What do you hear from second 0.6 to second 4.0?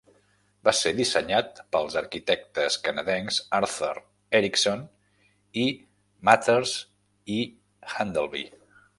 Va ser dissenyat pels arquitectes canadencs Arthur